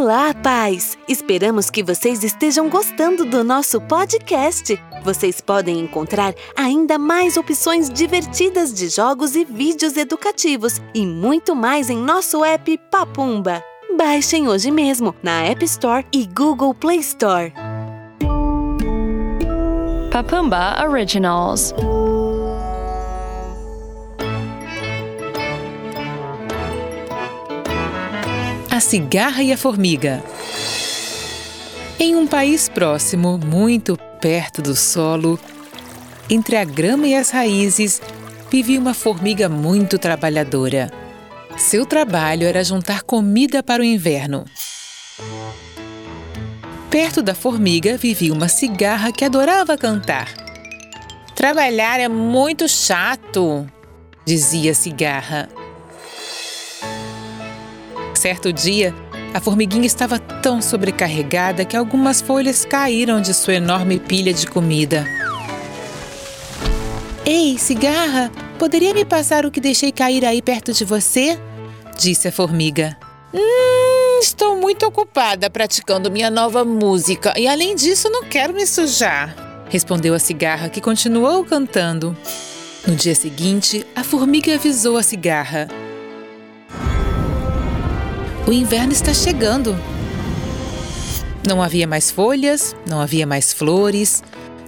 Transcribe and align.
Olá, 0.00 0.32
pais! 0.32 0.96
Esperamos 1.06 1.68
que 1.68 1.82
vocês 1.82 2.24
estejam 2.24 2.70
gostando 2.70 3.26
do 3.26 3.44
nosso 3.44 3.78
podcast. 3.82 4.80
Vocês 5.04 5.42
podem 5.42 5.78
encontrar 5.78 6.34
ainda 6.56 6.98
mais 6.98 7.36
opções 7.36 7.90
divertidas 7.90 8.72
de 8.72 8.88
jogos 8.88 9.36
e 9.36 9.44
vídeos 9.44 9.98
educativos 9.98 10.80
e 10.94 11.04
muito 11.04 11.54
mais 11.54 11.90
em 11.90 11.98
nosso 11.98 12.42
app 12.42 12.78
Papumba. 12.90 13.62
Baixem 13.98 14.48
hoje 14.48 14.70
mesmo 14.70 15.14
na 15.22 15.42
App 15.42 15.62
Store 15.66 16.06
e 16.14 16.24
Google 16.24 16.74
Play 16.74 17.00
Store. 17.00 17.52
Papumba 20.10 20.82
Originals. 20.82 21.74
A 28.80 28.82
cigarra 28.82 29.42
e 29.42 29.52
a 29.52 29.58
formiga. 29.58 30.24
Em 31.98 32.16
um 32.16 32.26
país 32.26 32.66
próximo, 32.66 33.36
muito 33.36 33.94
perto 34.22 34.62
do 34.62 34.74
solo, 34.74 35.38
entre 36.30 36.56
a 36.56 36.64
grama 36.64 37.06
e 37.06 37.14
as 37.14 37.28
raízes, 37.28 38.00
vivia 38.50 38.80
uma 38.80 38.94
formiga 38.94 39.50
muito 39.50 39.98
trabalhadora. 39.98 40.90
Seu 41.58 41.84
trabalho 41.84 42.46
era 42.46 42.64
juntar 42.64 43.02
comida 43.02 43.62
para 43.62 43.82
o 43.82 43.84
inverno. 43.84 44.46
Perto 46.88 47.22
da 47.22 47.34
formiga 47.34 47.98
vivia 47.98 48.32
uma 48.32 48.48
cigarra 48.48 49.12
que 49.12 49.26
adorava 49.26 49.76
cantar. 49.76 50.32
Trabalhar 51.34 52.00
é 52.00 52.08
muito 52.08 52.66
chato, 52.66 53.70
dizia 54.24 54.70
a 54.70 54.74
cigarra. 54.74 55.50
Certo 58.20 58.52
dia, 58.52 58.94
a 59.32 59.40
formiguinha 59.40 59.86
estava 59.86 60.18
tão 60.18 60.60
sobrecarregada 60.60 61.64
que 61.64 61.74
algumas 61.74 62.20
folhas 62.20 62.66
caíram 62.66 63.18
de 63.18 63.32
sua 63.32 63.54
enorme 63.54 63.98
pilha 63.98 64.30
de 64.30 64.46
comida. 64.46 65.06
Ei, 67.24 67.56
cigarra, 67.56 68.30
poderia 68.58 68.92
me 68.92 69.06
passar 69.06 69.46
o 69.46 69.50
que 69.50 69.58
deixei 69.58 69.90
cair 69.90 70.22
aí 70.26 70.42
perto 70.42 70.70
de 70.70 70.84
você? 70.84 71.40
Disse 71.98 72.28
a 72.28 72.32
formiga. 72.32 72.94
Hum, 73.32 74.18
estou 74.20 74.54
muito 74.54 74.84
ocupada 74.84 75.48
praticando 75.48 76.10
minha 76.10 76.28
nova 76.28 76.62
música 76.62 77.32
e, 77.38 77.48
além 77.48 77.74
disso, 77.74 78.10
não 78.10 78.24
quero 78.24 78.52
me 78.52 78.66
sujar. 78.66 79.34
Respondeu 79.70 80.12
a 80.12 80.18
cigarra, 80.18 80.68
que 80.68 80.82
continuou 80.82 81.42
cantando. 81.42 82.14
No 82.86 82.94
dia 82.94 83.14
seguinte, 83.14 83.86
a 83.96 84.04
formiga 84.04 84.54
avisou 84.54 84.98
a 84.98 85.02
cigarra. 85.02 85.68
O 88.46 88.52
inverno 88.52 88.92
está 88.92 89.12
chegando. 89.12 89.76
Não 91.46 91.62
havia 91.62 91.86
mais 91.86 92.10
folhas, 92.10 92.74
não 92.88 93.00
havia 93.00 93.26
mais 93.26 93.52
flores, 93.52 94.22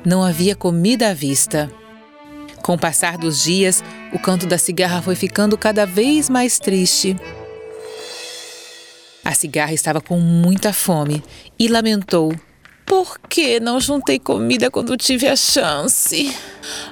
não 0.04 0.22
havia 0.22 0.54
comida 0.54 1.10
à 1.10 1.14
vista. 1.14 1.70
Com 2.62 2.74
o 2.74 2.78
passar 2.78 3.18
dos 3.18 3.42
dias, 3.42 3.82
o 4.12 4.18
canto 4.18 4.46
da 4.46 4.56
cigarra 4.56 5.02
foi 5.02 5.14
ficando 5.16 5.58
cada 5.58 5.84
vez 5.84 6.28
mais 6.28 6.58
triste. 6.58 7.16
A 9.24 9.34
cigarra 9.34 9.72
estava 9.72 10.00
com 10.00 10.18
muita 10.18 10.72
fome 10.72 11.22
e 11.58 11.66
lamentou: 11.66 12.32
Por 12.86 13.18
que 13.28 13.58
não 13.58 13.80
juntei 13.80 14.18
comida 14.18 14.70
quando 14.70 14.96
tive 14.96 15.26
a 15.26 15.34
chance? 15.34 16.34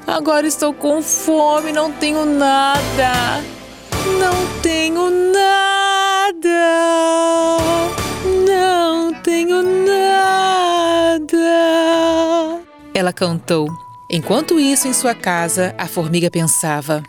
Agora 0.07 0.47
estou 0.47 0.75
com 0.75 1.03
fome, 1.03 1.73
não 1.73 1.93
tenho 1.93 2.25
nada. 2.25 3.43
Não 4.19 4.61
tenho 4.63 5.11
nada 5.11 5.50
nada, 6.49 7.59
não 8.47 9.13
tenho 9.15 9.63
nada. 9.63 11.37
Ela 12.95 13.13
cantou. 13.13 13.69
Enquanto 14.11 14.59
isso, 14.59 14.89
em 14.89 14.93
sua 14.93 15.15
casa, 15.15 15.75
a 15.79 15.87
formiga 15.87 16.31
pensava: 16.31 17.03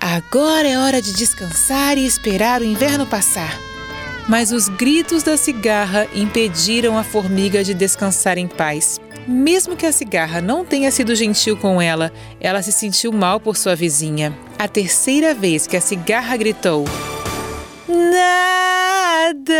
Agora 0.00 0.68
é 0.68 0.78
hora 0.78 1.02
de 1.02 1.12
descansar 1.14 1.96
e 1.98 2.06
esperar 2.06 2.60
o 2.60 2.64
inverno 2.64 3.06
passar. 3.06 3.58
Mas 4.28 4.52
os 4.52 4.68
gritos 4.68 5.22
da 5.22 5.36
cigarra 5.36 6.06
impediram 6.14 6.96
a 6.96 7.04
formiga 7.04 7.62
de 7.64 7.74
descansar 7.74 8.38
em 8.38 8.48
paz. 8.48 8.98
Mesmo 9.26 9.76
que 9.76 9.86
a 9.86 9.92
cigarra 9.92 10.40
não 10.40 10.64
tenha 10.64 10.90
sido 10.90 11.14
gentil 11.14 11.56
com 11.56 11.80
ela, 11.80 12.12
ela 12.40 12.62
se 12.62 12.72
sentiu 12.72 13.12
mal 13.12 13.40
por 13.40 13.56
sua 13.56 13.74
vizinha. 13.74 14.36
A 14.58 14.68
terceira 14.68 15.34
vez 15.34 15.66
que 15.66 15.76
a 15.76 15.80
cigarra 15.80 16.36
gritou: 16.36 16.84
Nada! 17.88 19.54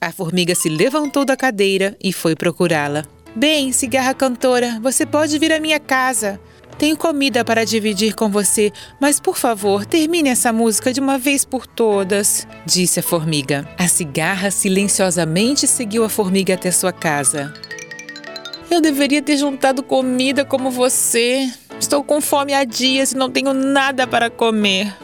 A 0.00 0.12
formiga 0.12 0.54
se 0.54 0.68
levantou 0.68 1.24
da 1.24 1.36
cadeira 1.36 1.96
e 2.02 2.12
foi 2.12 2.34
procurá-la. 2.36 3.04
Bem, 3.34 3.72
cigarra 3.72 4.12
cantora, 4.12 4.78
você 4.82 5.06
pode 5.06 5.38
vir 5.38 5.52
à 5.52 5.60
minha 5.60 5.80
casa. 5.80 6.40
Tenho 6.76 6.96
comida 6.96 7.44
para 7.44 7.64
dividir 7.64 8.14
com 8.14 8.30
você, 8.30 8.72
mas 8.98 9.20
por 9.20 9.36
favor, 9.36 9.84
termine 9.84 10.30
essa 10.30 10.52
música 10.52 10.92
de 10.92 11.00
uma 11.00 11.18
vez 11.18 11.44
por 11.44 11.66
todas, 11.66 12.46
disse 12.64 13.00
a 13.00 13.02
formiga. 13.02 13.68
A 13.78 13.86
cigarra 13.86 14.50
silenciosamente 14.50 15.66
seguiu 15.66 16.04
a 16.04 16.08
formiga 16.08 16.54
até 16.54 16.70
sua 16.70 16.92
casa. 16.92 17.52
Eu 18.70 18.80
deveria 18.80 19.20
ter 19.20 19.36
juntado 19.36 19.82
comida 19.82 20.44
como 20.44 20.70
você. 20.70 21.50
Estou 21.78 22.02
com 22.02 22.20
fome 22.20 22.54
há 22.54 22.64
dias 22.64 23.12
e 23.12 23.16
não 23.16 23.30
tenho 23.30 23.52
nada 23.52 24.06
para 24.06 24.30
comer, 24.30 24.94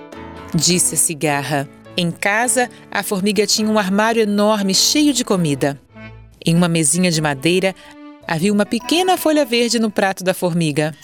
disse 0.55 0.95
a 0.95 0.99
cigarra. 0.99 1.76
Em 1.97 2.11
casa, 2.11 2.69
a 2.91 3.03
formiga 3.03 3.47
tinha 3.47 3.69
um 3.69 3.79
armário 3.79 4.23
enorme 4.23 4.75
cheio 4.75 5.15
de 5.15 5.25
comida. 5.25 5.81
Em 6.45 6.55
uma 6.55 6.69
mesinha 6.69 7.11
de 7.11 7.23
madeira, 7.23 7.75
havia 8.29 8.53
uma 8.53 8.67
pequena 8.67 9.17
folha 9.17 9.45
verde 9.45 9.79
no 9.79 9.91
prato 9.91 10.23
da 10.23 10.35
formiga. 10.35 10.95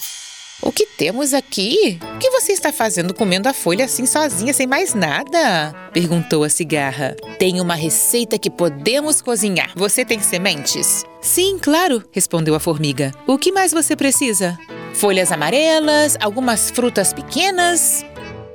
O 0.61 0.71
que 0.71 0.87
temos 0.87 1.33
aqui? 1.33 1.99
O 2.15 2.19
que 2.19 2.31
você 2.31 2.53
está 2.53 2.71
fazendo 2.71 3.15
comendo 3.15 3.49
a 3.49 3.55
folha 3.55 3.87
assim 3.87 4.07
sozinha, 4.07 4.53
sem 4.53 4.67
mais 4.67 4.95
nada? 4.95 5.75
Perguntou 5.93 6.45
a 6.45 6.49
cigarra. 6.49 7.17
Tenho 7.39 7.65
uma 7.65 7.75
receita 7.75 8.39
que 8.39 8.51
podemos 8.51 9.21
cozinhar. 9.21 9.73
Você 9.75 10.05
tem 10.05 10.21
sementes? 10.21 11.05
Sim, 11.21 11.59
claro, 11.59 12.05
respondeu 12.13 12.55
a 12.55 12.61
formiga. 12.61 13.13
O 13.27 13.39
que 13.39 13.51
mais 13.51 13.73
você 13.73 13.97
precisa? 13.97 14.57
Folhas 14.95 15.33
amarelas, 15.33 16.17
algumas 16.21 16.71
frutas 16.71 17.13
pequenas? 17.13 18.05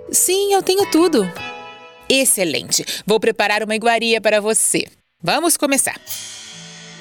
Sim, 0.09 0.53
eu 0.53 0.63
tenho 0.63 0.85
tudo. 0.89 1.29
Excelente! 2.09 2.85
Vou 3.05 3.19
preparar 3.19 3.63
uma 3.63 3.75
iguaria 3.75 4.21
para 4.21 4.39
você. 4.39 4.85
Vamos 5.21 5.57
começar. 5.57 5.99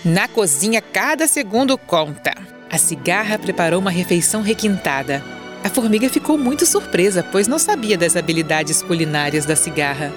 Na 0.05 0.27
cozinha, 0.27 0.81
cada 0.81 1.27
segundo 1.27 1.77
conta. 1.79 2.33
A 2.71 2.79
cigarra 2.79 3.39
preparou 3.39 3.81
uma 3.81 3.91
refeição 3.91 4.43
requintada. 4.43 5.23
A 5.63 5.69
formiga 5.69 6.09
ficou 6.09 6.37
muito 6.37 6.67
surpresa, 6.67 7.23
pois 7.23 7.49
não 7.49 7.59
sabia 7.59 7.97
das 7.97 8.17
habilidades 8.17 8.83
culinárias 8.83 9.45
da 9.45 9.57
cigarra. 9.57 10.13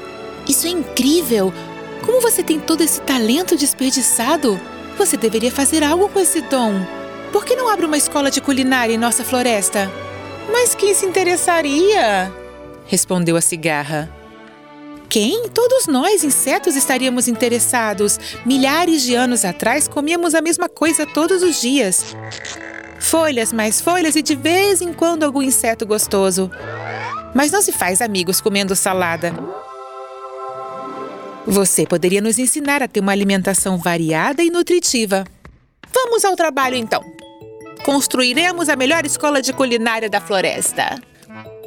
Isso 0.48 0.68
é 0.68 0.70
incrível! 0.70 1.54
Como 2.06 2.22
você 2.22 2.42
tem 2.42 2.60
todo 2.60 2.82
esse 2.82 3.02
talento 3.02 3.56
desperdiçado? 3.56 4.60
Você 4.98 5.18
deveria 5.18 5.52
fazer 5.52 5.84
algo 5.84 6.10
com 6.10 6.20
esse 6.20 6.42
dom. 6.42 6.74
Por 7.32 7.46
que 7.46 7.56
não 7.56 7.70
abre 7.70 7.86
uma 7.86 7.98
escola 7.98 8.32
de 8.32 8.42
culinária 8.42 8.94
em 8.94 8.98
nossa 8.98 9.24
floresta? 9.24 9.92
Mas 10.52 10.74
quem 10.74 10.94
se 10.94 11.06
interessaria? 11.06 12.32
Respondeu 12.86 13.36
a 13.36 13.42
cigarra. 13.42 14.19
Quem? 15.10 15.50
Todos 15.50 15.88
nós, 15.88 16.24
insetos, 16.24 16.76
estaríamos 16.76 17.28
interessados. 17.28 18.20
Milhares 18.46 19.02
de 19.02 19.16
anos 19.16 19.44
atrás 19.44 19.88
comíamos 19.88 20.36
a 20.36 20.42
mesma 20.42 20.70
coisa 20.70 21.04
todos 21.04 21.42
os 21.42 21.60
dias. 21.60 22.16
Folhas, 23.00 23.52
mais 23.52 23.82
folhas 23.82 24.16
e 24.16 24.22
de 24.22 24.36
vez 24.36 24.82
em 24.82 24.94
quando 24.94 25.24
algum 25.24 25.42
inseto 25.42 25.84
gostoso. 25.84 26.52
Mas 27.34 27.52
não 27.52 27.62
se 27.62 27.72
faz 27.72 28.02
amigos 28.02 28.40
comendo 28.40 28.76
salada. 28.76 29.34
Você 31.48 31.88
poderia 31.88 32.22
nos 32.22 32.38
ensinar 32.38 32.84
a 32.84 32.88
ter 32.88 33.00
uma 33.00 33.12
alimentação 33.12 33.80
variada 33.80 34.44
e 34.44 34.52
nutritiva. 34.52 35.26
Vamos 35.92 36.24
ao 36.24 36.36
trabalho 36.36 36.76
então. 36.76 37.04
Construiremos 37.84 38.70
a 38.70 38.76
melhor 38.76 39.04
escola 39.08 39.42
de 39.42 39.54
culinária 39.54 40.08
da 40.08 40.22
floresta. 40.22 41.02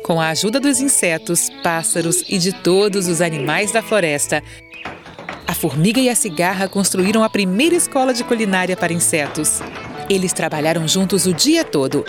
Com 0.02 0.20
a 0.20 0.28
ajuda 0.28 0.58
dos 0.58 0.80
insetos, 0.80 1.48
pássaros 1.62 2.24
e 2.28 2.36
de 2.36 2.52
todos 2.52 3.06
os 3.06 3.20
animais 3.20 3.70
da 3.70 3.80
floresta, 3.80 4.42
a 5.46 5.54
formiga 5.54 6.00
e 6.00 6.08
a 6.08 6.14
cigarra 6.14 6.68
construíram 6.68 7.22
a 7.22 7.30
primeira 7.30 7.76
escola 7.76 8.12
de 8.12 8.24
culinária 8.24 8.76
para 8.76 8.92
insetos. 8.92 9.60
Eles 10.10 10.32
trabalharam 10.32 10.88
juntos 10.88 11.26
o 11.26 11.32
dia 11.32 11.64
todo. 11.64 12.04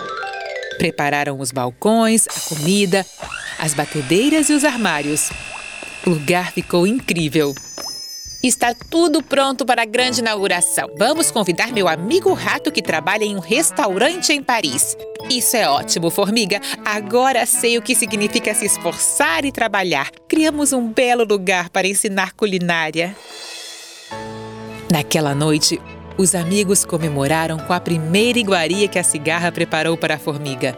Prepararam 0.76 1.38
os 1.38 1.52
balcões, 1.52 2.26
a 2.26 2.54
comida, 2.54 3.06
as 3.58 3.74
batedeiras 3.74 4.50
e 4.50 4.54
os 4.54 4.64
armários. 4.64 5.30
O 6.04 6.10
lugar 6.10 6.52
ficou 6.52 6.86
incrível. 6.86 7.54
Está 8.42 8.74
tudo 8.74 9.22
pronto 9.22 9.64
para 9.64 9.82
a 9.82 9.86
grande 9.86 10.20
inauguração. 10.20 10.90
Vamos 10.98 11.30
convidar 11.30 11.72
meu 11.72 11.88
amigo 11.88 12.32
rato 12.34 12.72
que 12.72 12.82
trabalha 12.82 13.24
em 13.24 13.36
um 13.36 13.40
restaurante 13.40 14.32
em 14.32 14.42
Paris. 14.42 14.96
Isso 15.30 15.56
é 15.56 15.68
ótimo, 15.68 16.10
formiga. 16.10 16.60
Agora 16.84 17.46
sei 17.46 17.78
o 17.78 17.82
que 17.82 17.94
significa 17.94 18.54
se 18.54 18.66
esforçar 18.66 19.44
e 19.44 19.52
trabalhar. 19.52 20.10
Criamos 20.28 20.72
um 20.72 20.88
belo 20.92 21.24
lugar 21.24 21.70
para 21.70 21.86
ensinar 21.86 22.32
culinária. 22.32 23.16
Naquela 24.92 25.34
noite, 25.34 25.80
os 26.16 26.34
amigos 26.34 26.84
comemoraram 26.84 27.58
com 27.58 27.72
a 27.72 27.80
primeira 27.80 28.38
iguaria 28.38 28.86
que 28.86 28.98
a 28.98 29.04
cigarra 29.04 29.50
preparou 29.50 29.96
para 29.96 30.14
a 30.14 30.18
formiga. 30.18 30.76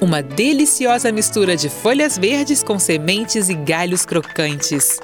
Uma 0.00 0.20
deliciosa 0.20 1.12
mistura 1.12 1.56
de 1.56 1.68
folhas 1.68 2.18
verdes 2.18 2.62
com 2.62 2.78
sementes 2.78 3.48
e 3.48 3.54
galhos 3.54 4.04
crocantes. 4.04 4.98